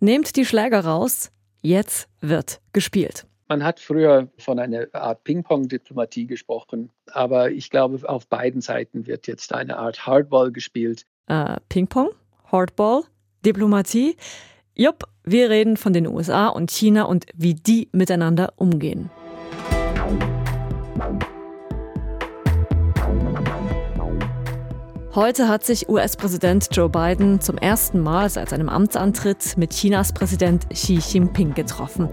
Nehmt 0.00 0.36
die 0.36 0.44
Schläger 0.44 0.84
raus, 0.84 1.32
jetzt 1.60 2.08
wird 2.20 2.60
gespielt. 2.72 3.26
Man 3.48 3.64
hat 3.64 3.80
früher 3.80 4.28
von 4.38 4.60
einer 4.60 4.86
Art 4.92 5.24
Ping-Pong-Diplomatie 5.24 6.28
gesprochen, 6.28 6.90
aber 7.06 7.50
ich 7.50 7.68
glaube, 7.68 8.08
auf 8.08 8.28
beiden 8.28 8.60
Seiten 8.60 9.08
wird 9.08 9.26
jetzt 9.26 9.52
eine 9.52 9.76
Art 9.76 10.06
Hardball 10.06 10.52
gespielt. 10.52 11.04
Äh, 11.26 11.56
Ping-Pong? 11.68 12.10
Hardball? 12.44 13.02
Diplomatie? 13.44 14.16
Jupp, 14.76 15.02
wir 15.24 15.50
reden 15.50 15.76
von 15.76 15.92
den 15.92 16.06
USA 16.06 16.46
und 16.46 16.70
China 16.70 17.02
und 17.04 17.26
wie 17.34 17.54
die 17.54 17.88
miteinander 17.90 18.52
umgehen. 18.54 19.10
Heute 25.14 25.48
hat 25.48 25.64
sich 25.64 25.88
US-Präsident 25.88 26.68
Joe 26.70 26.90
Biden 26.90 27.40
zum 27.40 27.56
ersten 27.56 27.98
Mal 27.98 28.28
seit 28.28 28.50
seinem 28.50 28.68
Amtsantritt 28.68 29.56
mit 29.56 29.72
Chinas 29.72 30.12
Präsident 30.12 30.68
Xi 30.68 30.98
Jinping 30.98 31.54
getroffen. 31.54 32.10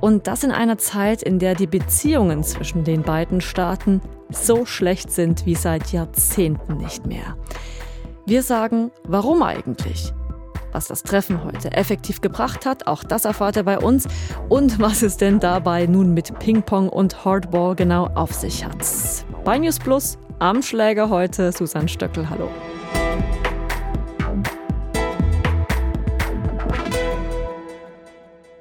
Und 0.00 0.26
das 0.26 0.42
in 0.42 0.50
einer 0.50 0.76
Zeit, 0.76 1.22
in 1.22 1.38
der 1.38 1.54
die 1.54 1.68
Beziehungen 1.68 2.42
zwischen 2.42 2.82
den 2.82 3.02
beiden 3.02 3.40
Staaten 3.40 4.00
so 4.28 4.66
schlecht 4.66 5.12
sind 5.12 5.46
wie 5.46 5.54
seit 5.54 5.92
Jahrzehnten 5.92 6.78
nicht 6.78 7.06
mehr. 7.06 7.36
Wir 8.26 8.42
sagen, 8.42 8.90
warum 9.04 9.44
eigentlich? 9.44 10.12
Was 10.72 10.88
das 10.88 11.02
Treffen 11.02 11.44
heute 11.44 11.70
effektiv 11.72 12.22
gebracht 12.22 12.64
hat, 12.64 12.86
auch 12.86 13.04
das 13.04 13.26
erfahrt 13.26 13.56
ihr 13.56 13.62
bei 13.62 13.78
uns. 13.78 14.08
Und 14.48 14.80
was 14.80 15.02
es 15.02 15.18
denn 15.18 15.38
dabei 15.38 15.84
nun 15.84 16.14
mit 16.14 16.38
Ping-Pong 16.38 16.88
und 16.88 17.26
Hardball 17.26 17.76
genau 17.76 18.06
auf 18.14 18.32
sich 18.32 18.64
hat. 18.64 18.78
Bei 19.44 19.58
News 19.58 19.78
Plus 19.78 20.16
am 20.38 20.62
Schläger 20.62 21.10
heute 21.10 21.52
Susanne 21.52 21.88
Stöckel. 21.88 22.30
Hallo. 22.30 22.48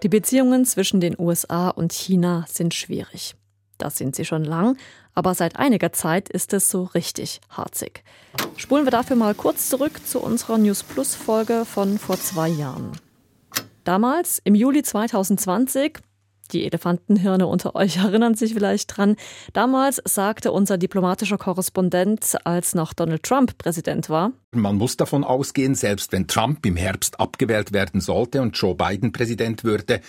Die 0.04 0.10
Beziehungen 0.10 0.66
zwischen 0.66 1.00
den 1.00 1.16
USA 1.18 1.70
und 1.70 1.94
China 1.94 2.44
sind 2.50 2.74
schwierig. 2.74 3.36
Das 3.78 3.98
sind 3.98 4.16
sie 4.16 4.26
schon 4.26 4.44
lang, 4.44 4.78
aber 5.14 5.36
seit 5.36 5.58
einiger 5.58 5.92
Zeit 5.92 6.30
ist 6.30 6.54
es 6.54 6.70
so 6.70 6.84
richtig 6.84 7.42
harzig. 7.50 8.04
Spulen 8.58 8.86
wir 8.86 8.92
dafür 8.92 9.16
mal 9.16 9.36
kurz 9.36 9.70
zurück 9.70 10.00
zu 10.06 10.20
unserer 10.20 10.58
News 10.58 10.84
Plus 10.84 11.16
Folge 11.16 11.66
von 11.66 11.98
vor 11.98 12.18
zwei 12.20 12.48
Jahren. 12.48 12.92
Damals, 13.84 14.40
im 14.44 14.56
Juli 14.56 14.84
2020, 14.84 16.00
die 16.52 16.66
Elefantenhirne 16.66 17.48
unter 17.48 17.76
euch 17.76 17.98
erinnern 18.04 18.36
sich 18.36 18.54
vielleicht 18.54 18.96
dran. 18.96 19.16
Damals 19.54 20.02
sagte 20.06 20.52
unser 20.52 20.78
diplomatischer 20.78 21.38
Korrespondent, 21.38 22.38
als 22.44 22.76
noch 22.76 22.94
Donald 22.94 23.24
Trump 23.24 23.58
Präsident 23.58 24.10
war. 24.10 24.32
Man 24.52 24.76
muss 24.76 24.98
davon 24.98 25.24
ausgehen, 25.24 25.76
selbst 25.76 26.12
wenn 26.12 26.28
Trump 26.28 26.66
im 26.66 26.76
Herbst 26.76 27.20
abgewählt 27.20 27.74
werden 27.74 28.02
sollte 28.02 28.42
und 28.42 28.58
Joe 28.58 28.76
Biden 28.76 29.12
Präsident 29.12 29.64
würde, 29.64 30.02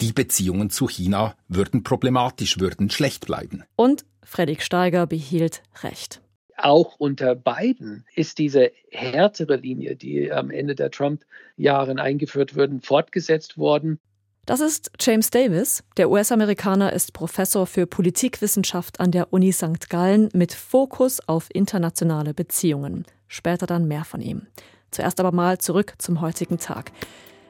die 0.00 0.12
Beziehungen 0.12 0.70
zu 0.70 0.88
China 0.88 1.36
würden 1.48 1.82
problematisch, 1.82 2.58
würden 2.58 2.90
schlecht 2.90 3.26
bleiben. 3.26 3.64
Und 3.76 4.04
Fredrik 4.22 4.62
Steiger 4.62 5.06
behielt 5.06 5.62
recht 5.82 6.20
auch 6.56 6.96
unter 6.98 7.34
Biden 7.34 8.04
ist 8.14 8.38
diese 8.38 8.72
härtere 8.90 9.56
Linie, 9.56 9.96
die 9.96 10.32
am 10.32 10.50
Ende 10.50 10.74
der 10.74 10.90
Trump-Jahren 10.90 11.98
eingeführt 11.98 12.56
wurden, 12.56 12.80
fortgesetzt 12.80 13.58
worden. 13.58 13.98
Das 14.46 14.60
ist 14.60 14.90
James 15.00 15.30
Davis. 15.30 15.82
Der 15.96 16.10
US-Amerikaner 16.10 16.92
ist 16.92 17.14
Professor 17.14 17.66
für 17.66 17.86
Politikwissenschaft 17.86 19.00
an 19.00 19.10
der 19.10 19.32
Uni 19.32 19.52
St. 19.52 19.88
Gallen 19.88 20.28
mit 20.34 20.52
Fokus 20.52 21.26
auf 21.26 21.48
internationale 21.52 22.34
Beziehungen. 22.34 23.06
Später 23.26 23.66
dann 23.66 23.88
mehr 23.88 24.04
von 24.04 24.20
ihm. 24.20 24.46
Zuerst 24.90 25.18
aber 25.18 25.32
mal 25.32 25.58
zurück 25.58 25.94
zum 25.98 26.20
heutigen 26.20 26.58
Tag. 26.58 26.92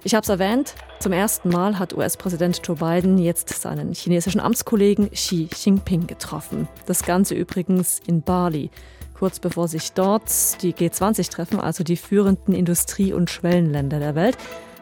Ich 0.07 0.15
habe 0.15 0.23
es 0.23 0.29
erwähnt, 0.29 0.75
zum 1.01 1.13
ersten 1.13 1.49
Mal 1.49 1.79
hat 1.79 1.95
US-Präsident 1.95 2.61
Joe 2.63 2.77
Biden 2.77 3.17
jetzt 3.17 3.49
seinen 3.49 3.95
chinesischen 3.95 4.39
Amtskollegen 4.39 5.11
Xi 5.11 5.49
Jinping 5.51 6.07
getroffen. 6.07 6.69
Das 6.85 7.05
Ganze 7.05 7.35
übrigens 7.35 8.03
in 8.07 8.21
Bali, 8.21 8.71
kurz 9.19 9.41
bevor 9.41 9.67
sich 9.67 9.93
dort 9.93 10.31
die 10.63 10.75
G20 10.75 11.31
treffen, 11.31 11.59
also 11.59 11.85
die 11.85 11.97
führenden 11.97 12.55
Industrie- 12.55 13.15
und 13.15 13.31
Schwellenländer 13.31 13.99
der 13.99 14.15
Welt. 14.15 14.37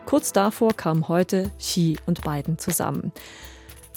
Kurz 0.07 0.33
davor 0.33 0.75
kamen 0.75 1.07
heute 1.07 1.53
Xi 1.57 1.97
und 2.05 2.23
Biden 2.23 2.59
zusammen. 2.59 3.13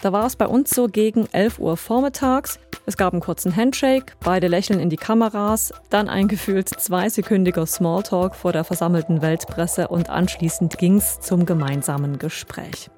Da 0.04 0.12
war 0.12 0.28
es 0.28 0.36
bei 0.36 0.46
uns 0.46 0.70
so 0.70 0.86
gegen 0.86 1.26
11 1.32 1.58
Uhr 1.58 1.76
vormittags. 1.76 2.60
Es 2.88 2.98
gab 2.98 3.14
einen 3.14 3.22
kurzen 3.22 3.56
Handshake, 3.56 4.14
beide 4.20 4.48
lächeln 4.48 4.80
in 4.80 4.92
die 4.92 4.96
Kameras, 4.96 5.74
dann 5.90 6.08
ein 6.08 6.28
gefühlt 6.28 6.70
zweisekündiger 6.70 7.66
Smalltalk 7.66 8.36
vor 8.36 8.52
der 8.52 8.64
versammelten 8.64 9.24
Weltpresse 9.24 9.88
und 9.88 10.10
anschließend 10.10 10.78
ging 10.78 10.98
es 10.98 11.20
zum 11.20 11.48
gemeinsamen 11.48 12.20
Gespräch. 12.20 12.92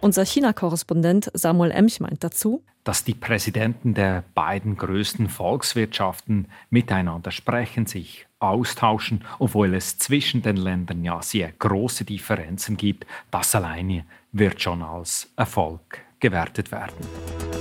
Unser 0.00 0.24
China-Korrespondent 0.24 1.30
Samuel 1.34 1.70
Emch 1.70 2.00
meint 2.00 2.24
dazu, 2.24 2.64
dass 2.82 3.04
die 3.04 3.14
Präsidenten 3.14 3.94
der 3.94 4.24
beiden 4.34 4.76
größten 4.76 5.28
Volkswirtschaften 5.28 6.48
miteinander 6.70 7.30
sprechen, 7.30 7.86
sich 7.86 8.26
austauschen, 8.40 9.22
obwohl 9.38 9.74
es 9.74 9.98
zwischen 9.98 10.42
den 10.42 10.56
Ländern 10.56 11.04
ja 11.04 11.22
sehr 11.22 11.52
große 11.52 12.04
Differenzen 12.04 12.76
gibt, 12.76 13.06
das 13.30 13.54
alleine 13.54 14.04
wird 14.32 14.60
schon 14.62 14.82
als 14.82 15.30
Erfolg 15.36 16.00
gewertet 16.18 16.72
werden. 16.72 17.59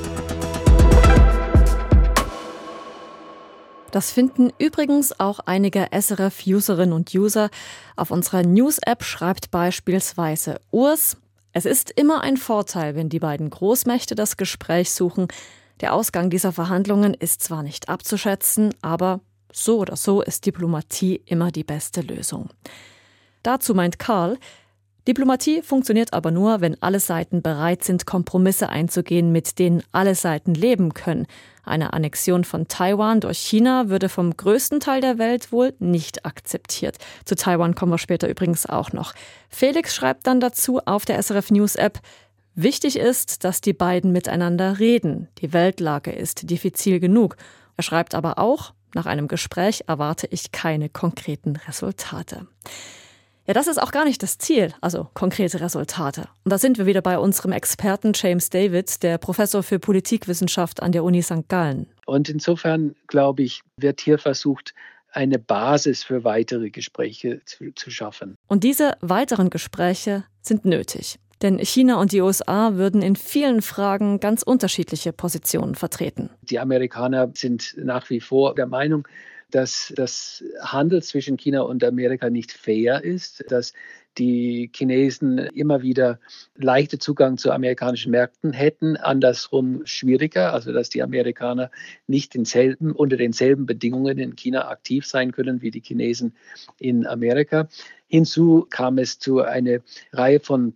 Das 3.92 4.12
finden 4.12 4.52
übrigens 4.60 5.20
auch 5.20 5.40
einige 5.40 5.88
SRF-Userinnen 5.92 6.94
und 6.94 7.14
User. 7.14 7.50
Auf 7.96 8.12
unserer 8.12 8.44
News-App 8.44 9.04
schreibt 9.04 9.52
beispielsweise 9.52 10.62
Urs, 10.72 11.18
es 11.52 11.66
ist 11.66 11.90
immer 11.90 12.22
ein 12.22 12.38
Vorteil, 12.38 12.96
wenn 12.96 13.10
die 13.10 13.20
beiden 13.20 13.50
Großmächte 13.50 14.14
das 14.14 14.38
Gespräch 14.38 14.92
suchen. 14.92 15.28
Der 15.82 15.94
Ausgang 15.94 16.30
dieser 16.30 16.52
Verhandlungen 16.52 17.16
ist 17.16 17.42
zwar 17.42 17.64
nicht 17.64 17.90
abzuschätzen, 17.90 18.74
aber 18.82 19.22
so 19.52 19.80
oder 19.80 19.96
so 19.96 20.22
ist 20.22 20.46
Diplomatie 20.46 21.22
immer 21.26 21.52
die 21.52 21.64
beste 21.64 22.02
Lösung. 22.02 22.50
Dazu 23.42 23.74
meint 23.74 23.98
Karl, 23.98 24.38
Diplomatie 25.08 25.62
funktioniert 25.62 26.14
aber 26.14 26.32
nur, 26.32 26.62
wenn 26.62 26.82
alle 26.82 27.00
Seiten 27.00 27.42
bereit 27.42 27.84
sind, 27.84 28.06
Kompromisse 28.06 28.70
einzugehen, 28.70 29.32
mit 29.32 29.58
denen 29.58 29.82
alle 29.92 30.14
Seiten 30.14 30.54
leben 30.54 30.94
können. 30.94 31.26
Eine 31.64 31.94
Annexion 31.94 32.44
von 32.44 32.68
Taiwan 32.68 33.22
durch 33.22 33.38
China 33.38 33.90
würde 33.90 34.10
vom 34.10 34.36
größten 34.36 34.80
Teil 34.80 35.02
der 35.02 35.18
Welt 35.18 35.52
wohl 35.52 35.74
nicht 35.80 36.26
akzeptiert. 36.26 36.98
Zu 37.26 37.36
Taiwan 37.36 37.76
kommen 37.76 37.92
wir 37.92 37.98
später 37.98 38.28
übrigens 38.28 38.66
auch 38.66 38.92
noch. 38.92 39.14
Felix 39.50 39.96
schreibt 39.96 40.28
dann 40.28 40.40
dazu 40.40 40.80
auf 40.80 41.06
der 41.06 41.22
SRF 41.22 41.52
News 41.52 41.76
App, 41.76 42.00
Wichtig 42.62 42.98
ist, 43.00 43.46
dass 43.46 43.62
die 43.62 43.72
beiden 43.72 44.12
miteinander 44.12 44.80
reden. 44.80 45.30
Die 45.38 45.54
Weltlage 45.54 46.12
ist 46.12 46.50
diffizil 46.50 47.00
genug. 47.00 47.38
Er 47.78 47.84
schreibt 47.84 48.16
aber 48.16 48.38
auch, 48.38 48.74
nach 48.94 49.06
einem 49.06 49.30
Gespräch 49.30 49.86
erwarte 49.88 50.28
ich 50.28 50.52
keine 50.52 50.90
konkreten 50.90 51.56
Resultate. 51.56 52.48
Ja, 53.50 53.54
das 53.54 53.66
ist 53.66 53.82
auch 53.82 53.92
gar 53.92 54.06
nicht 54.06 54.22
das 54.22 54.38
Ziel, 54.38 54.76
also 54.80 55.08
konkrete 55.16 55.60
Resultate. 55.60 56.28
Und 56.44 56.54
da 56.54 56.60
sind 56.60 56.78
wir 56.78 56.86
wieder 56.86 57.02
bei 57.02 57.18
unserem 57.18 57.52
Experten 57.52 58.12
James 58.14 58.52
David, 58.52 59.02
der 59.02 59.18
Professor 59.18 59.64
für 59.64 59.80
Politikwissenschaft 59.80 60.84
an 60.84 60.92
der 60.92 61.04
Uni 61.04 61.24
St. 61.24 61.48
Gallen. 61.48 61.88
Und 62.06 62.30
insofern, 62.30 62.96
glaube 63.08 63.42
ich, 63.42 63.62
wird 63.76 64.02
hier 64.02 64.20
versucht, 64.20 64.76
eine 65.14 65.40
Basis 65.40 66.04
für 66.04 66.24
weitere 66.24 66.70
Gespräche 66.70 67.42
zu, 67.46 67.74
zu 67.74 67.90
schaffen. 67.90 68.36
Und 68.46 68.64
diese 68.64 68.98
weiteren 69.02 69.50
Gespräche 69.50 70.26
sind 70.44 70.66
nötig. 70.66 71.18
Denn 71.42 71.58
China 71.58 72.00
und 72.00 72.12
die 72.12 72.22
USA 72.22 72.76
würden 72.76 73.02
in 73.02 73.16
vielen 73.16 73.64
Fragen 73.64 74.20
ganz 74.20 74.44
unterschiedliche 74.44 75.12
Positionen 75.12 75.74
vertreten. 75.74 76.30
Die 76.44 76.60
Amerikaner 76.60 77.31
sind 77.34 77.74
nach 77.78 78.12
wie 78.12 78.20
vor 78.20 78.54
der 78.54 78.68
Meinung, 78.68 79.08
dass 79.52 79.94
das 79.96 80.44
Handel 80.62 81.02
zwischen 81.02 81.38
China 81.38 81.62
und 81.62 81.84
Amerika 81.84 82.30
nicht 82.30 82.52
fair 82.52 83.04
ist, 83.04 83.44
dass 83.50 83.74
die 84.18 84.70
Chinesen 84.76 85.38
immer 85.38 85.82
wieder 85.82 86.19
leichter 86.56 87.00
Zugang 87.00 87.38
zu 87.38 87.51
amerikanischen 87.51 88.12
Märkten 88.12 88.54
hätten, 88.54 88.98
andersrum 88.98 89.86
schwieriger, 89.86 90.54
also 90.54 90.74
dass 90.74 90.90
die 90.90 91.01
Amerikaner 91.01 91.72
nicht 92.07 92.34
denselben, 92.34 92.92
unter 92.92 93.18
denselben 93.18 93.66
Bedingungen 93.66 94.19
in 94.19 94.36
China 94.36 94.68
aktiv 94.68 95.06
sein 95.06 95.31
können 95.31 95.62
wie 95.62 95.72
die 95.72 95.81
Chinesen 95.81 96.36
in 96.80 97.07
Amerika. 97.07 97.69
Hinzu 98.07 98.68
kam 98.69 98.98
es 98.98 99.19
zu 99.19 99.42
einer 99.42 99.80
Reihe 100.12 100.40
von 100.40 100.74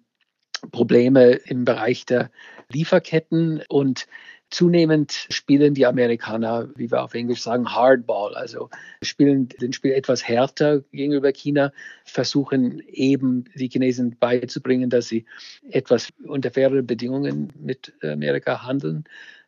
Probleme 0.71 1.31
im 1.31 1.65
Bereich 1.65 2.05
der 2.05 2.31
Lieferketten 2.69 3.61
und 3.67 4.07
Zunehmend 4.53 5.25
spielen 5.29 5.73
die 5.73 5.87
Amerikaner, 5.87 6.69
wie 6.75 6.91
wir 6.91 7.03
auf 7.03 7.15
Englisch 7.15 7.41
sagen, 7.41 7.73
Hardball, 7.73 8.35
also 8.35 8.69
spielen 9.01 9.47
den 9.49 9.73
Spiel 9.73 9.93
etwas 9.93 10.27
härter 10.27 10.81
gegenüber 10.91 11.31
China, 11.31 11.73
versuchen 12.05 12.83
eben 12.87 13.45
die 13.55 13.67
Chinesen 13.67 14.15
beizubringen, 14.19 14.91
dass 14.91 15.07
sie 15.07 15.25
etwas 15.71 16.09
unter 16.27 16.51
faireren 16.51 16.85
Bedingungen 16.85 17.51
mit 17.59 17.93
Amerika 18.03 18.61
handeln 18.61 19.05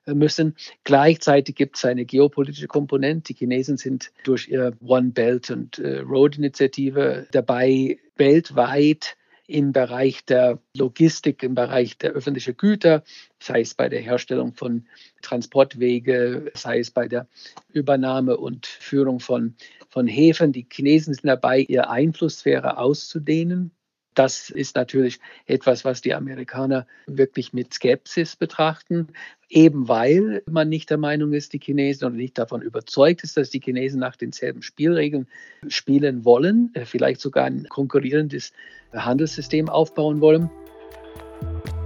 müssen. 0.07 0.56
Gleichzeitig 0.84 1.54
gibt 1.54 1.78
es 1.78 1.86
eine 1.86 2.06
geopolitische 2.06 2.68
Komponente. 2.68 3.34
Die 3.34 3.38
Chinesen 3.38 3.78
sind 3.78 4.12
durch 4.24 4.48
ihre 4.48 4.74
One 4.84 5.12
Belt 5.12 5.51
und 5.51 5.80
Road 5.80 6.40
Initiative 6.40 7.28
dabei, 7.31 8.00
weltweit 8.16 9.18
im 9.47 9.74
Bereich 9.74 10.25
der 10.25 10.59
Logistik, 10.75 11.44
im 11.44 11.56
Bereich 11.56 11.97
der 11.97 12.12
öffentlichen 12.12 12.57
Güter, 12.57 13.03
sei 13.39 13.62
es 13.62 13.74
bei 13.74 13.89
der 13.89 14.01
Herstellung 14.01 14.53
von 14.53 14.88
Transportwege, 15.21 16.51
sei 16.56 16.80
es 16.80 16.92
bei 16.92 17.07
der 17.07 17.27
Übernahme 17.71 18.38
und 18.38 18.65
Führung 18.65 19.19
von, 19.19 19.56
von 19.89 20.07
Häfen. 20.07 20.51
Die 20.51 20.68
Chinesen 20.71 21.13
sind 21.13 21.27
dabei, 21.27 21.59
ihre 21.59 21.89
Einflusssphäre 21.89 22.77
auszudehnen. 22.77 23.71
Das 24.15 24.50
ist 24.50 24.75
natürlich 24.75 25.19
etwas, 25.45 25.83
was 25.83 26.01
die 26.01 26.13
Amerikaner 26.13 26.88
wirklich 27.06 27.51
mit 27.51 27.73
Skepsis 27.73 28.38
betrachten, 28.38 29.09
eben 29.50 29.88
weil 29.89 30.41
man 30.50 30.69
nicht 30.69 30.89
der 30.89 30.97
Meinung 30.97 31.33
ist, 31.33 31.51
die 31.53 31.59
Chinesen 31.59 32.07
oder 32.07 32.15
nicht 32.15 32.38
davon 32.38 32.62
überzeugt 32.62 33.23
ist, 33.23 33.35
dass 33.35 33.50
die 33.50 33.59
Chinesen 33.59 34.00
nach 34.00 34.15
denselben 34.15 34.62
Spielregeln 34.62 35.27
spielen 35.67 36.23
wollen, 36.23 36.71
äh, 36.73 36.85
vielleicht 36.85 37.19
sogar 37.21 37.45
ein 37.45 37.67
konkurrierendes 37.69 38.53
Handelssystem 38.94 39.67
aufbauen 39.69 40.21
wollen. 40.21 40.50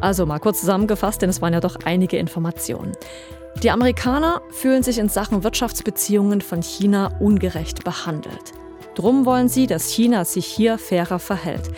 Also 0.01 0.25
mal 0.25 0.39
kurz 0.39 0.61
zusammengefasst, 0.61 1.21
denn 1.21 1.29
es 1.29 1.41
waren 1.41 1.53
ja 1.53 1.59
doch 1.59 1.77
einige 1.83 2.17
Informationen. 2.17 2.93
Die 3.63 3.71
Amerikaner 3.71 4.41
fühlen 4.51 4.83
sich 4.83 4.99
in 4.99 5.09
Sachen 5.09 5.43
Wirtschaftsbeziehungen 5.43 6.41
von 6.41 6.61
China 6.61 7.17
ungerecht 7.19 7.83
behandelt. 7.83 8.53
Drum 8.95 9.25
wollen 9.25 9.49
sie, 9.49 9.67
dass 9.67 9.91
China 9.91 10.23
sich 10.25 10.45
hier 10.45 10.77
fairer 10.77 11.19
verhält. 11.19 11.71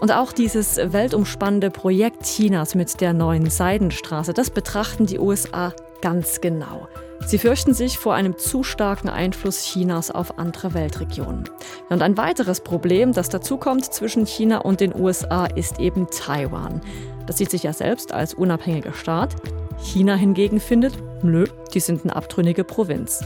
Und 0.00 0.12
auch 0.12 0.32
dieses 0.32 0.76
weltumspannende 0.76 1.70
Projekt 1.70 2.24
Chinas 2.24 2.74
mit 2.74 3.00
der 3.00 3.12
neuen 3.12 3.48
Seidenstraße, 3.48 4.32
das 4.34 4.50
betrachten 4.50 5.06
die 5.06 5.18
USA 5.18 5.72
ganz 6.02 6.40
genau. 6.40 6.88
Sie 7.26 7.38
fürchten 7.38 7.72
sich 7.72 7.98
vor 7.98 8.12
einem 8.12 8.36
zu 8.36 8.62
starken 8.62 9.08
Einfluss 9.08 9.64
Chinas 9.64 10.10
auf 10.10 10.38
andere 10.38 10.74
Weltregionen. 10.74 11.48
Und 11.88 12.02
ein 12.02 12.18
weiteres 12.18 12.60
Problem, 12.60 13.12
das 13.12 13.30
dazukommt 13.30 13.86
zwischen 13.86 14.26
China 14.26 14.58
und 14.58 14.80
den 14.80 14.94
USA, 14.94 15.46
ist 15.46 15.80
eben 15.80 16.06
Taiwan. 16.10 16.82
Das 17.26 17.38
sieht 17.38 17.50
sich 17.50 17.62
ja 17.62 17.72
selbst 17.72 18.12
als 18.12 18.34
unabhängiger 18.34 18.92
Staat. 18.92 19.36
China 19.78 20.14
hingegen 20.14 20.60
findet, 20.60 20.98
nö, 21.22 21.46
die 21.72 21.80
sind 21.80 22.04
eine 22.04 22.14
abtrünnige 22.14 22.64
Provinz. 22.64 23.24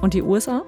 Und 0.00 0.14
die 0.14 0.22
USA? 0.22 0.62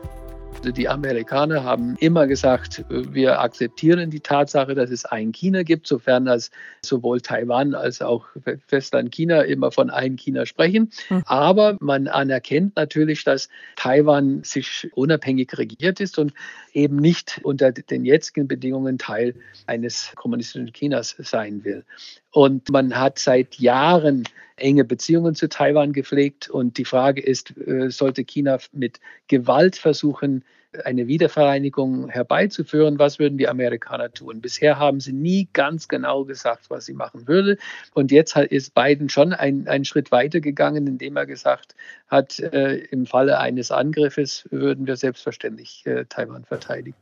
Die 0.64 0.88
Amerikaner 0.88 1.64
haben 1.64 1.96
immer 1.98 2.28
gesagt, 2.28 2.84
wir 2.88 3.40
akzeptieren 3.40 4.10
die 4.10 4.20
Tatsache, 4.20 4.76
dass 4.76 4.90
es 4.90 5.04
ein 5.04 5.32
China 5.32 5.64
gibt, 5.64 5.88
sofern 5.88 6.28
als 6.28 6.52
sowohl 6.82 7.20
Taiwan 7.20 7.74
als 7.74 8.00
auch 8.00 8.26
Festland 8.68 9.10
China 9.10 9.42
immer 9.42 9.72
von 9.72 9.90
einem 9.90 10.16
China 10.16 10.46
sprechen. 10.46 10.90
Hm. 11.08 11.24
Aber 11.26 11.76
man 11.80 12.06
anerkennt 12.06 12.76
natürlich, 12.76 13.24
dass 13.24 13.48
Taiwan 13.74 14.44
sich 14.44 14.88
unabhängig 14.94 15.58
regiert 15.58 15.98
ist 15.98 16.16
und 16.18 16.32
eben 16.72 16.96
nicht 16.96 17.40
unter 17.42 17.72
den 17.72 18.04
jetzigen 18.04 18.46
Bedingungen 18.46 18.98
Teil 18.98 19.34
eines 19.66 20.12
kommunistischen 20.14 20.72
Chinas 20.72 21.16
sein 21.18 21.64
will. 21.64 21.84
Und 22.30 22.70
man 22.70 22.96
hat 22.96 23.18
seit 23.18 23.56
Jahren 23.56 24.24
enge 24.56 24.84
Beziehungen 24.84 25.34
zu 25.34 25.48
Taiwan 25.48 25.92
gepflegt. 25.92 26.48
Und 26.48 26.78
die 26.78 26.84
Frage 26.84 27.20
ist, 27.20 27.56
äh, 27.58 27.90
sollte 27.90 28.24
China 28.24 28.58
mit 28.72 29.00
Gewalt 29.28 29.76
versuchen, 29.76 30.44
eine 30.84 31.06
Wiedervereinigung 31.06 32.08
herbeizuführen, 32.08 32.98
was 32.98 33.18
würden 33.18 33.38
die 33.38 33.48
Amerikaner 33.48 34.12
tun? 34.12 34.40
Bisher 34.40 34.78
haben 34.78 35.00
sie 35.00 35.12
nie 35.12 35.48
ganz 35.52 35.88
genau 35.88 36.24
gesagt, 36.24 36.70
was 36.70 36.86
sie 36.86 36.94
machen 36.94 37.28
würde. 37.28 37.58
Und 37.94 38.10
jetzt 38.10 38.36
ist 38.36 38.74
Biden 38.74 39.08
schon 39.08 39.32
einen 39.32 39.84
Schritt 39.84 40.10
weiter 40.12 40.40
gegangen, 40.40 40.86
indem 40.86 41.16
er 41.16 41.26
gesagt 41.26 41.74
hat, 42.08 42.38
äh, 42.38 42.76
im 42.90 43.06
Falle 43.06 43.38
eines 43.38 43.70
Angriffes 43.70 44.48
würden 44.50 44.86
wir 44.86 44.96
selbstverständlich 44.96 45.84
äh, 45.86 46.04
Taiwan 46.08 46.44
verteidigen 46.44 46.96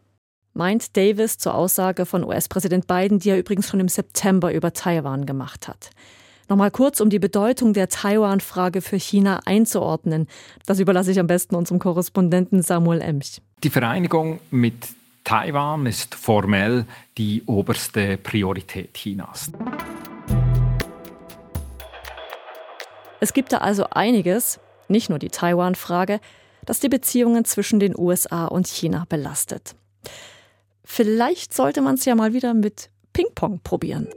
meint 0.53 0.97
Davis 0.97 1.39
zur 1.39 1.55
Aussage 1.55 2.07
von 2.07 2.25
US-Präsident 2.25 2.87
Biden, 2.87 3.19
die 3.21 3.31
er 3.31 3.39
übrigens 3.39 3.69
schon 3.69 3.81
im 3.81 3.89
September 3.89 4.53
über 4.53 4.73
Taiwan 4.73 5.25
gemacht 5.25 5.69
hat. 5.69 5.91
Nochmal 6.49 6.73
kurz, 6.73 7.01
um 7.01 7.11
die 7.11 7.21
Bedeutung 7.21 7.75
der 7.75 7.89
Taiwan-Frage 7.89 8.81
für 8.83 8.99
China 8.99 9.41
einzuordnen. 9.45 10.27
Das 10.67 10.81
überlasse 10.81 11.13
ich 11.13 11.21
am 11.21 11.29
besten 11.29 11.55
unserem 11.55 11.79
Korrespondenten 11.79 12.63
Samuel 12.63 13.01
Emch. 13.01 13.41
Die 13.63 13.69
Vereinigung 13.69 14.41
mit 14.51 14.89
Taiwan 15.23 15.85
ist 15.85 16.15
formell 16.15 16.87
die 17.19 17.43
oberste 17.45 18.17
Priorität 18.17 18.95
Chinas. 18.95 19.53
Es 23.21 23.35
gibt 23.35 23.53
da 23.53 23.59
also 23.59 23.85
einiges, 23.91 24.61
nicht 24.89 25.11
nur 25.11 25.19
die 25.19 25.29
Taiwan-Frage, 25.29 26.21
das 26.65 26.81
die 26.81 26.89
Beziehungen 26.89 27.45
zwischen 27.45 27.81
den 27.81 27.95
USA 27.99 28.47
und 28.47 28.67
China 28.67 29.05
belastet. 29.11 29.75
Vielleicht 30.83 31.53
sollte 31.53 31.83
man 31.83 31.97
es 31.97 32.07
ja 32.07 32.15
mal 32.15 32.33
wieder 32.33 32.55
mit 32.55 32.89
Ping-Pong 33.13 33.61
probieren. 33.63 34.09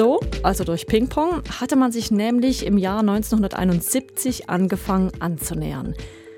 So, 0.00 0.18
also 0.42 0.64
durch 0.64 0.86
Ping-Pong, 0.86 1.42
hatte 1.60 1.76
man 1.76 1.92
sich 1.92 2.10
nämlich 2.10 2.64
im 2.64 2.78
Jahr 2.78 3.00
1971 3.00 4.48
angefangen 4.48 5.12
anzunähern. 5.20 5.94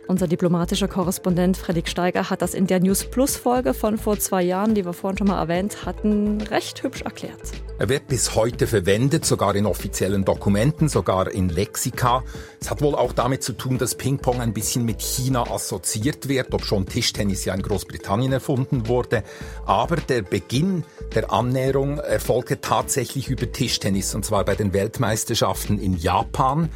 Unser 0.09 0.27
diplomatischer 0.27 0.89
Korrespondent 0.89 1.57
Fredrik 1.57 1.89
Steiger 1.89 2.29
hat 2.29 2.43
das 2.43 2.55
in 2.55 2.67
der 2.67 2.81
News 2.81 3.05
Plus 3.05 3.37
Folge 3.37 3.73
von 3.73 3.99
vor 3.99 4.19
zwei 4.19 4.43
Jahren, 4.43 4.75
die 4.75 4.85
wir 4.85 4.93
vorhin 4.93 5.19
schon 5.19 5.29
mal 5.29 5.39
erwähnt 5.39 5.87
hatten, 5.87 6.41
recht 6.41 6.83
hübsch 6.83 7.03
erklärt. 7.03 7.53
Er 7.83 7.89
wird 7.89 8.07
bis 8.07 8.37
heute 8.37 8.69
verwendet, 8.69 9.27
sogar 9.27 9.57
in 9.57 9.67
offiziellen 9.67 10.25
Dokumenten, 10.25 10.89
sogar 10.89 11.29
in 11.33 11.49
Lexika. 11.49 12.23
Es 12.61 12.71
hat 12.71 12.81
wohl 12.81 12.95
auch 12.95 13.13
damit 13.13 13.43
zu 13.43 13.55
tun, 13.55 13.77
dass 13.77 13.97
Ping-Pong 13.97 14.41
ein 14.41 14.53
bisschen 14.53 14.85
mit 14.85 15.03
China 15.03 15.51
assoziiert 15.51 16.29
wird, 16.29 16.55
ob 16.55 16.65
schon 16.65 16.87
Tischtennis 16.87 17.45
ja 17.45 17.55
in 17.55 17.63
Großbritannien 17.63 18.35
erfunden 18.35 18.87
wurde. 18.87 19.25
Aber 19.67 19.97
der 19.97 20.23
Beginn 20.23 20.85
der 21.17 21.33
Annäherung 21.33 21.99
erfolgte 21.99 22.61
tatsächlich 22.61 23.29
über 23.29 23.51
Tischtennis, 23.51 24.15
und 24.15 24.25
zwar 24.25 24.45
bei 24.45 24.55
den 24.55 24.73
Weltmeisterschaften 24.73 25.81
in 25.81 25.97
Japan. 25.97 26.69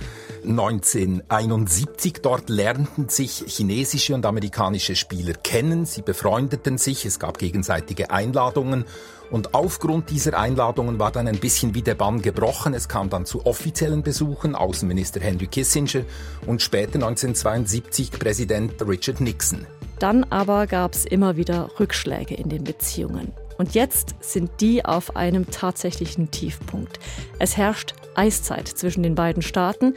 1971. 0.43 2.15
Dort 2.23 2.49
lernten 2.49 3.09
sich 3.09 3.45
chinesische 3.47 4.13
und 4.13 4.27
amerikanische 4.27 4.97
Spieler 4.97 5.35
kennen. 5.35 5.87
Sie 5.87 6.03
befreundeten 6.03 6.79
sich. 6.79 7.05
Es 7.05 7.21
gab 7.21 7.39
gegenseitige 7.39 8.11
Einladungen. 8.11 8.87
Und 9.31 9.55
aufgrund 9.55 10.11
dieser 10.11 10.39
Einladungen 10.39 10.99
war 10.99 11.11
dann 11.11 11.27
ein 11.27 11.39
bisschen 11.39 11.75
wie 11.75 11.83
der 11.83 11.95
Bann 11.95 12.23
gebrochen. 12.23 12.75
Es 12.75 12.89
kam 12.89 13.11
dann 13.11 13.27
zu 13.27 13.45
offiziellen 13.45 14.03
Besuchen, 14.03 14.55
Außenminister 14.55 15.21
Henry 15.21 15.47
Kissinger 15.47 16.05
und 16.47 16.63
später 16.63 16.95
1972 16.95 18.13
Präsident 18.13 18.75
Richard 18.87 19.21
Nixon. 19.21 19.67
Dann 19.99 20.25
aber 20.25 20.67
gab 20.67 20.95
es 20.95 21.05
immer 21.05 21.37
wieder 21.37 21.71
Rückschläge 21.81 22.35
in 22.35 22.49
den 22.49 22.65
Beziehungen. 22.65 23.33
Und 23.59 23.75
jetzt 23.75 24.15
sind 24.21 24.51
die 24.61 24.85
auf 24.85 25.17
einem 25.17 25.51
tatsächlichen 25.51 26.31
Tiefpunkt. 26.31 26.99
Es 27.39 27.57
herrscht 27.57 27.95
Eiszeit 28.15 28.69
zwischen 28.69 29.03
den 29.03 29.15
beiden 29.15 29.43
Staaten 29.43 29.95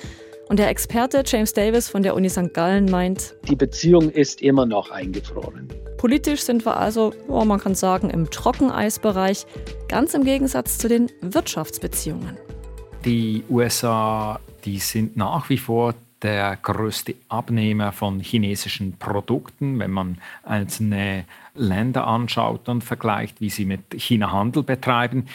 und 0.48 0.60
der 0.60 0.70
Experte 0.70 1.24
James 1.26 1.54
Davis 1.54 1.90
von 1.90 2.02
der 2.02 2.16
Uni 2.16 2.30
St. 2.30 2.54
Gallen 2.54 2.86
meint, 2.86 3.36
die 3.48 3.56
Beziehung 3.56 4.10
ist 4.10 4.42
immer 4.42 4.66
noch 4.66 4.90
eingefroren. 4.90 5.68
Politisch 6.00 6.44
sind 6.44 6.66
wir 6.66 6.78
also, 6.78 7.14
oh, 7.28 7.44
man 7.44 7.60
kann 7.60 7.76
sagen, 7.76 8.10
im 8.10 8.32
Trockeneisbereich, 8.32 9.46
ganz 9.90 10.14
im 10.14 10.24
Gegensatz 10.24 10.78
zu 10.78 10.88
den 10.88 11.12
Wirtschaftsbeziehungen. 11.20 12.38
Die 13.04 13.44
USA, 13.50 14.40
die 14.64 14.80
sind 14.80 15.18
nach 15.18 15.50
wie 15.50 15.58
vor 15.58 15.96
der 16.22 16.56
größte 16.56 17.16
Abnehmer 17.28 17.92
von 17.92 18.22
chinesischen 18.22 18.98
Produkten, 18.98 19.78
wenn 19.80 19.92
man 19.92 20.20
einzelne 20.44 21.26
Länder 21.54 22.08
anschaut 22.08 22.70
und 22.70 22.82
vergleicht, 22.82 23.42
wie 23.42 23.50
sie 23.50 23.66
mit 23.66 23.82
China 23.94 24.32
Handel 24.32 24.64
betreiben. 24.64 25.26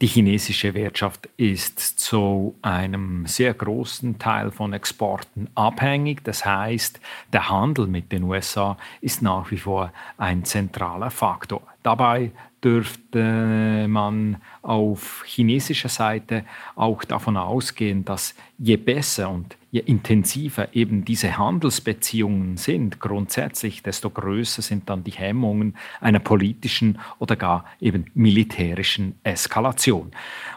Die 0.00 0.06
chinesische 0.06 0.72
Wirtschaft 0.72 1.28
ist 1.36 1.78
zu 1.78 2.54
einem 2.62 3.26
sehr 3.26 3.52
großen 3.52 4.18
Teil 4.18 4.50
von 4.50 4.72
Exporten 4.72 5.50
abhängig. 5.54 6.24
Das 6.24 6.46
heißt, 6.46 6.98
der 7.34 7.50
Handel 7.50 7.86
mit 7.86 8.10
den 8.10 8.22
USA 8.22 8.78
ist 9.02 9.20
nach 9.20 9.50
wie 9.50 9.58
vor 9.58 9.92
ein 10.16 10.46
zentraler 10.46 11.10
Faktor. 11.10 11.60
Dabei 11.82 12.32
dürfte 12.62 13.86
man 13.88 14.36
auf 14.60 15.22
chinesischer 15.24 15.88
Seite 15.88 16.44
auch 16.76 17.04
davon 17.04 17.36
ausgehen, 17.36 18.04
dass 18.04 18.34
je 18.58 18.76
besser 18.76 19.30
und 19.30 19.56
je 19.70 19.80
intensiver 19.80 20.74
eben 20.74 21.04
diese 21.04 21.38
Handelsbeziehungen 21.38 22.56
sind, 22.56 23.00
grundsätzlich, 23.00 23.82
desto 23.82 24.10
größer 24.10 24.62
sind 24.62 24.90
dann 24.90 25.04
die 25.04 25.12
Hemmungen 25.12 25.74
einer 26.00 26.18
politischen 26.18 26.98
oder 27.18 27.36
gar 27.36 27.64
eben 27.80 28.06
militärischen 28.14 29.18
Eskalation. 29.22 30.10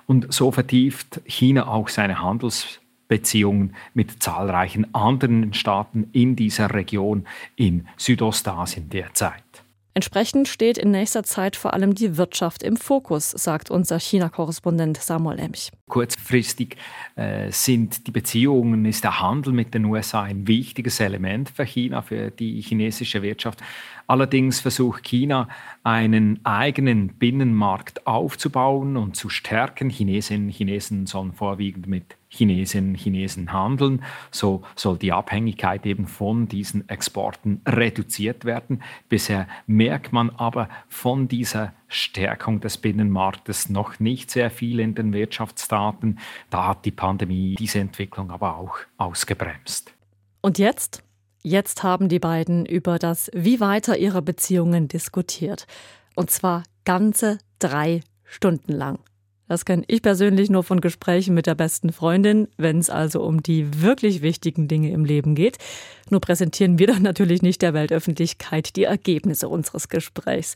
Und 0.07 0.33
so 0.33 0.51
vertieft 0.51 1.21
China 1.25 1.67
auch 1.67 1.87
seine 1.87 2.21
Handelsbeziehungen 2.21 3.75
mit 3.93 4.21
zahlreichen 4.21 4.93
anderen 4.93 5.53
Staaten 5.53 6.09
in 6.11 6.35
dieser 6.35 6.73
Region 6.73 7.25
in 7.55 7.87
Südostasien 7.95 8.89
derzeit. 8.89 9.62
Entsprechend 9.95 10.47
steht 10.47 10.77
in 10.77 10.89
nächster 10.89 11.23
Zeit 11.23 11.55
vor 11.55 11.73
allem 11.73 11.93
die 11.93 12.17
Wirtschaft 12.17 12.63
im 12.63 12.77
Fokus, 12.77 13.29
sagt 13.29 13.69
unser 13.69 13.99
China-Korrespondent 13.99 14.97
Samuel 14.97 15.39
Emch. 15.39 15.71
Kurzfristig 15.93 16.75
äh, 17.15 17.51
sind 17.51 18.07
die 18.07 18.11
Beziehungen, 18.11 18.83
ist 18.85 19.03
der 19.03 19.21
Handel 19.21 19.53
mit 19.53 19.75
den 19.75 19.85
USA 19.85 20.23
ein 20.23 20.47
wichtiges 20.47 20.99
Element 20.99 21.51
für 21.51 21.65
China, 21.65 22.01
für 22.01 22.31
die 22.31 22.59
chinesische 22.61 23.21
Wirtschaft. 23.21 23.61
Allerdings 24.07 24.59
versucht 24.59 25.03
China, 25.03 25.47
einen 25.83 26.43
eigenen 26.43 27.09
Binnenmarkt 27.09 28.07
aufzubauen 28.07 28.97
und 28.97 29.15
zu 29.15 29.29
stärken. 29.29 29.91
Chinesinnen 29.91 30.47
und 30.47 30.53
Chinesen 30.53 31.05
sollen 31.05 31.31
vorwiegend 31.31 31.85
mit 31.85 32.17
Chinesinnen 32.27 32.91
und 32.91 32.95
Chinesen 32.95 33.53
handeln. 33.53 34.03
So 34.31 34.63
soll 34.75 34.97
die 34.97 35.11
Abhängigkeit 35.11 35.85
eben 35.85 36.07
von 36.07 36.47
diesen 36.47 36.89
Exporten 36.89 37.61
reduziert 37.67 38.45
werden. 38.45 38.81
Bisher 39.09 39.47
merkt 39.67 40.11
man 40.11 40.31
aber 40.31 40.69
von 40.89 41.27
dieser 41.27 41.73
Stärkung 41.93 42.59
des 42.59 42.77
Binnenmarktes 42.77 43.69
noch 43.69 43.99
nicht 43.99 44.31
sehr 44.31 44.49
viel 44.49 44.79
in 44.79 44.95
den 44.95 45.13
Wirtschaftsdaten. 45.13 46.19
Da 46.49 46.67
hat 46.67 46.85
die 46.85 46.91
Pandemie 46.91 47.55
diese 47.55 47.79
Entwicklung 47.79 48.31
aber 48.31 48.57
auch 48.57 48.77
ausgebremst. 48.97 49.93
Und 50.41 50.57
jetzt? 50.57 51.03
Jetzt 51.41 51.83
haben 51.83 52.09
die 52.09 52.19
beiden 52.19 52.65
über 52.65 52.99
das 52.99 53.29
Wie 53.33 53.59
weiter 53.59 53.97
ihrer 53.97 54.21
Beziehungen 54.21 54.87
diskutiert. 54.87 55.67
Und 56.15 56.31
zwar 56.31 56.63
ganze 56.85 57.37
drei 57.59 58.01
Stunden 58.23 58.71
lang. 58.71 58.99
Das 59.47 59.65
kenne 59.65 59.83
ich 59.87 60.01
persönlich 60.01 60.49
nur 60.49 60.63
von 60.63 60.81
Gesprächen 60.81 61.33
mit 61.33 61.47
der 61.47 61.55
besten 61.55 61.91
Freundin, 61.91 62.47
wenn 62.57 62.79
es 62.79 62.89
also 62.89 63.21
um 63.21 63.43
die 63.43 63.81
wirklich 63.81 64.21
wichtigen 64.21 64.67
Dinge 64.67 64.91
im 64.91 65.05
Leben 65.05 65.35
geht. 65.35 65.57
Nur 66.09 66.21
präsentieren 66.21 66.79
wir 66.79 66.87
dann 66.87 67.03
natürlich 67.03 67.41
nicht 67.41 67.61
der 67.61 67.73
Weltöffentlichkeit 67.73 68.75
die 68.75 68.85
Ergebnisse 68.85 69.49
unseres 69.49 69.89
Gesprächs. 69.89 70.55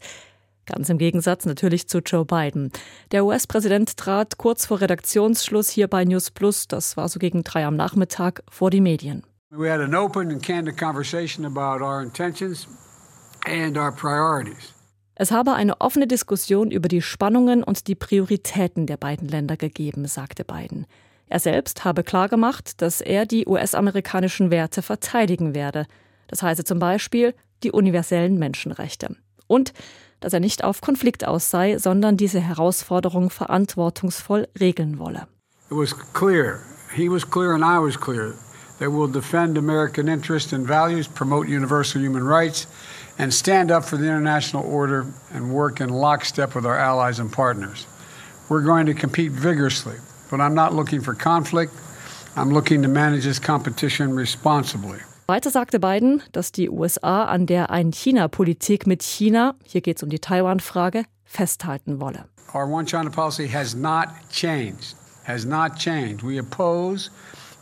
Ganz 0.67 0.89
im 0.89 0.97
Gegensatz 0.97 1.45
natürlich 1.45 1.87
zu 1.87 1.99
Joe 1.99 2.25
Biden. 2.25 2.71
Der 3.11 3.25
US-Präsident 3.25 3.95
trat 3.95 4.37
kurz 4.37 4.65
vor 4.65 4.81
Redaktionsschluss 4.81 5.69
hier 5.69 5.87
bei 5.87 6.03
News 6.03 6.29
Plus, 6.29 6.67
das 6.67 6.97
war 6.97 7.07
so 7.07 7.19
gegen 7.19 7.43
drei 7.43 7.65
am 7.65 7.77
Nachmittag, 7.77 8.43
vor 8.49 8.69
die 8.69 8.81
Medien. 8.81 9.23
We 9.49 9.71
had 9.71 9.79
an 9.79 9.95
open 9.95 10.29
and 10.29 10.43
candid 10.43 10.77
conversation 10.77 11.45
about 11.45 11.81
our 11.81 12.03
intentions 12.03 12.67
and 13.45 13.77
our 13.77 13.93
priorities. 13.93 14.73
Es 15.15 15.31
habe 15.31 15.53
eine 15.53 15.79
offene 15.79 16.05
Diskussion 16.05 16.69
über 16.69 16.89
die 16.89 17.01
Spannungen 17.01 17.63
und 17.63 17.87
die 17.87 17.95
Prioritäten 17.95 18.85
der 18.85 18.97
beiden 18.97 19.29
Länder 19.29 19.55
gegeben, 19.55 20.05
sagte 20.05 20.43
Biden. 20.43 20.85
Er 21.27 21.39
selbst 21.39 21.85
habe 21.85 22.03
klargemacht, 22.03 22.81
dass 22.81 23.01
er 23.01 23.25
die 23.25 23.47
US-amerikanischen 23.47 24.51
Werte 24.51 24.81
verteidigen 24.81 25.55
werde. 25.55 25.87
Das 26.27 26.43
heiße 26.43 26.65
zum 26.65 26.79
Beispiel 26.79 27.33
die 27.63 27.71
universellen 27.71 28.37
Menschenrechte. 28.37 29.15
Und 29.47 29.73
dass 30.19 30.33
er 30.33 30.39
nicht 30.39 30.63
auf 30.63 30.81
Konflikt 30.81 31.25
aus 31.25 31.49
sei, 31.49 31.77
sondern 31.77 32.17
diese 32.17 32.39
Herausforderung 32.39 33.29
verantwortungsvoll 33.29 34.47
regeln 34.59 34.99
wolle. 34.99 35.27
It 35.69 35.77
was 35.77 35.93
clear. 36.13 36.61
He 36.95 37.09
was 37.09 37.23
clear 37.29 37.53
and 37.53 37.63
I 37.63 37.79
was 37.79 37.97
clear 37.99 38.35
that 38.79 38.91
will 38.91 39.11
defend 39.11 39.57
American 39.57 40.07
interests 40.07 40.53
and 40.53 40.65
values, 40.65 41.07
promote 41.07 41.47
universal 41.47 42.01
human 42.01 42.23
rights, 42.23 42.67
and 43.17 43.33
stand 43.33 43.71
up 43.71 43.83
for 43.83 43.97
the 43.97 44.05
international 44.05 44.63
order 44.65 45.05
and 45.33 45.51
work 45.51 45.81
in 45.81 45.89
lockstep 45.89 46.55
with 46.55 46.65
our 46.65 46.77
allies 46.77 47.19
and 47.19 47.31
partners. 47.31 47.87
We're 48.49 48.61
going 48.61 48.85
to 48.85 48.93
compete 48.93 49.31
vigorously, 49.31 49.97
but 50.29 50.39
I'm 50.39 50.53
not 50.53 50.73
looking 50.73 51.01
for 51.01 51.13
conflict. 51.13 51.73
I'm 52.35 52.53
looking 52.53 52.83
to 52.83 52.87
manage 52.87 53.23
this 53.23 53.39
competition 53.39 54.15
responsibly. 54.15 54.99
Weiter 55.29 55.49
sagte 55.49 55.81
Biden, 55.81 56.23
dass 56.31 56.53
die 56.53 56.69
USA 56.69 57.25
an 57.25 57.47
der 57.47 57.69
Ein-China-Politik 57.69 58.87
mit 58.87 59.03
China, 59.03 59.55
hier 59.65 59.81
geht 59.81 59.97
es 59.97 60.03
um 60.03 60.09
die 60.09 60.19
Taiwan-Frage, 60.19 61.03
festhalten 61.25 61.99
wolle. 61.99 62.29
Our 62.53 62.65
One-China 62.65 63.09
policy 63.09 63.45
has 63.49 63.75
not 63.75 64.07
changed. 64.31 64.95
Has 65.25 65.43
not 65.43 65.75
changed. 65.75 66.23
We 66.23 66.39
oppose 66.39 67.11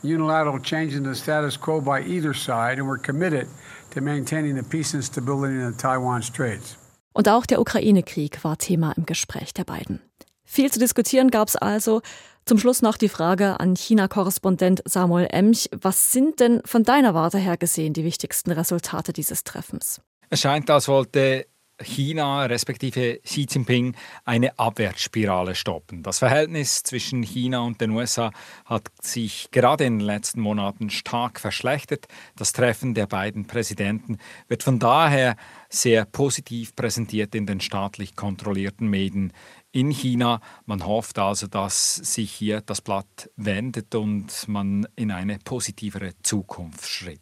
unilateral 0.04 0.62
change 0.62 0.96
in 0.96 1.04
the 1.04 1.16
status 1.16 1.60
quo 1.60 1.82
by 1.82 2.04
either 2.06 2.36
side, 2.36 2.80
and 2.80 2.88
we're 2.88 3.02
committed 3.02 3.48
to 3.96 4.02
maintaining 4.02 4.56
the 4.56 4.62
peace 4.62 4.94
and 4.94 5.04
stability 5.04 5.56
in 5.56 5.72
the 5.72 5.76
Taiwan 5.76 6.22
Straits. 6.22 6.78
Und 7.14 7.28
auch 7.28 7.48
der 7.48 7.60
Ukraine-Krieg 7.60 8.44
war 8.44 8.60
Thema 8.60 8.92
im 8.96 9.08
Gespräch 9.08 9.56
der 9.56 9.64
beiden. 9.64 10.02
Viel 10.44 10.72
zu 10.72 10.78
diskutieren 10.78 11.32
gab 11.32 11.48
es 11.48 11.56
also. 11.56 12.04
Zum 12.48 12.60
Schluss 12.60 12.84
noch 12.84 12.98
die 12.98 13.10
Frage 13.10 13.60
an 13.60 13.76
China-Korrespondent 13.76 14.84
Samuel 14.86 15.28
Emch. 15.32 15.68
Was 15.82 16.12
sind 16.12 16.40
denn 16.40 16.62
von 16.64 16.84
deiner 16.84 17.16
Warte 17.16 17.40
her 17.40 17.58
gesehen 17.58 17.94
die 17.94 18.04
wichtigsten 18.04 18.52
Resultate 18.52 19.14
dieses 19.14 19.44
Treffens? 19.44 20.00
Es 20.30 20.42
scheint, 20.42 20.70
als 20.70 20.88
wollte 20.88 21.48
China 21.82 22.46
respektive 22.46 23.20
Xi 23.24 23.48
Jinping 23.50 23.96
eine 24.26 24.60
Abwärtsspirale 24.60 25.56
stoppen. 25.56 26.04
Das 26.04 26.20
Verhältnis 26.20 26.84
zwischen 26.84 27.24
China 27.24 27.62
und 27.62 27.82
den 27.82 27.90
USA 27.90 28.32
hat 28.64 28.90
sich 29.02 29.50
gerade 29.50 29.84
in 29.84 29.98
den 29.98 30.06
letzten 30.06 30.40
Monaten 30.40 30.92
stark 30.92 31.40
verschlechtert. 31.40 32.06
Das 32.36 32.54
Treffen 32.54 32.94
der 32.94 33.08
beiden 33.08 33.48
Präsidenten 33.48 34.20
wird 34.48 34.62
von 34.62 34.78
daher 34.78 35.36
sehr 35.70 36.06
positiv 36.06 36.76
präsentiert 36.76 37.34
in 37.34 37.48
den 37.48 37.60
staatlich 37.60 38.16
kontrollierten 38.16 38.88
Medien 38.88 39.34
in 39.76 39.92
China. 39.92 40.40
Man 40.66 40.88
hofft 40.88 41.20
also, 41.20 41.48
dass 41.48 41.96
sich 41.96 42.32
hier 42.32 42.62
das 42.62 42.82
Blatt 42.82 43.30
wendet 43.36 43.94
und 43.94 44.48
man 44.48 44.88
in 44.96 45.12
eine 45.12 45.38
positivere 45.44 46.14
Zukunft 46.24 46.88
schritt. 46.88 47.20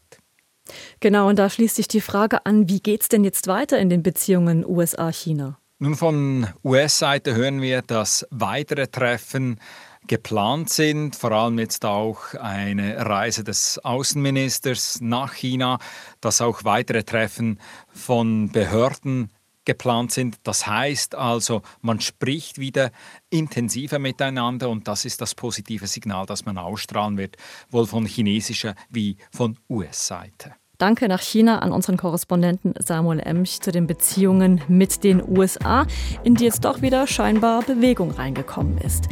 Genau, 0.99 1.27
und 1.27 1.39
da 1.39 1.49
schließt 1.49 1.75
sich 1.75 1.87
die 1.87 1.99
Frage 1.99 2.45
an, 2.45 2.69
wie 2.69 2.79
geht 2.79 3.01
es 3.01 3.09
denn 3.09 3.23
jetzt 3.23 3.47
weiter 3.47 3.79
in 3.79 3.89
den 3.89 4.03
Beziehungen 4.03 4.65
USA-China? 4.65 5.57
Nun, 5.79 5.95
von 5.95 6.47
US-Seite 6.63 7.35
hören 7.35 7.61
wir, 7.61 7.81
dass 7.81 8.25
weitere 8.29 8.87
Treffen 8.87 9.59
geplant 10.07 10.69
sind, 10.69 11.15
vor 11.15 11.31
allem 11.31 11.59
jetzt 11.59 11.83
auch 11.83 12.33
eine 12.35 13.05
Reise 13.05 13.43
des 13.43 13.79
Außenministers 13.83 15.01
nach 15.01 15.33
China, 15.33 15.79
dass 16.21 16.39
auch 16.39 16.63
weitere 16.63 17.03
Treffen 17.03 17.59
von 17.93 18.49
Behörden 18.51 19.32
geplant 19.65 20.11
sind. 20.11 20.37
Das 20.43 20.67
heißt 20.67 21.15
also, 21.15 21.61
man 21.81 21.99
spricht 21.99 22.59
wieder 22.59 22.91
intensiver 23.29 23.99
miteinander 23.99 24.69
und 24.69 24.87
das 24.87 25.05
ist 25.05 25.21
das 25.21 25.35
positive 25.35 25.87
Signal, 25.87 26.25
das 26.25 26.45
man 26.45 26.57
ausstrahlen 26.57 27.17
wird, 27.17 27.37
wohl 27.69 27.85
von 27.85 28.05
chinesischer 28.05 28.75
wie 28.89 29.17
von 29.31 29.57
US-Seite. 29.69 30.55
Danke 30.79 31.07
nach 31.07 31.21
China 31.21 31.59
an 31.59 31.71
unseren 31.71 31.97
Korrespondenten 31.97 32.73
Samuel 32.79 33.19
Emch 33.19 33.61
zu 33.61 33.71
den 33.71 33.87
Beziehungen 33.87 34.61
mit 34.67 35.03
den 35.03 35.23
USA, 35.25 35.85
in 36.23 36.35
die 36.35 36.45
jetzt 36.45 36.65
doch 36.65 36.81
wieder 36.81 37.07
scheinbar 37.07 37.61
Bewegung 37.63 38.11
reingekommen 38.11 38.79
ist. 38.79 39.07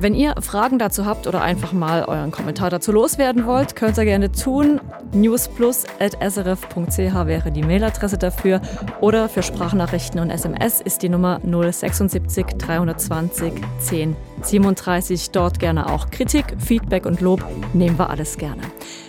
Wenn 0.00 0.14
ihr 0.14 0.34
Fragen 0.40 0.78
dazu 0.78 1.04
habt 1.04 1.26
oder 1.26 1.42
einfach 1.42 1.74
mal 1.74 2.04
euren 2.04 2.30
Kommentar 2.30 2.70
dazu 2.70 2.90
loswerden 2.90 3.44
wollt, 3.44 3.76
könnt 3.76 3.98
ihr 3.98 4.06
gerne 4.06 4.32
tun. 4.32 4.80
newsplus.srf.ch 5.12 6.96
wäre 7.26 7.52
die 7.52 7.62
Mailadresse 7.62 8.16
dafür. 8.16 8.62
Oder 9.02 9.28
für 9.28 9.42
Sprachnachrichten 9.42 10.18
und 10.18 10.30
SMS 10.30 10.80
ist 10.80 11.02
die 11.02 11.10
Nummer 11.10 11.38
076 11.44 12.46
320 12.56 13.52
10 13.78 14.16
37. 14.40 15.32
Dort 15.32 15.58
gerne 15.58 15.92
auch 15.92 16.08
Kritik, 16.08 16.46
Feedback 16.58 17.04
und 17.04 17.20
Lob. 17.20 17.44
Nehmen 17.74 17.98
wir 17.98 18.08
alles 18.08 18.38
gerne. 18.38 18.62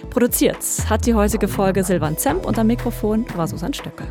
Produziert 0.10 0.58
hat 0.90 1.06
die 1.06 1.14
heutige 1.14 1.48
Folge 1.48 1.86
Silvan 1.86 2.18
Zemp 2.18 2.46
und 2.46 2.60
am 2.60 2.68
Mikrofon 2.68 3.26
war 3.38 3.48
Susanne 3.48 3.74
Stöckel. 3.74 4.08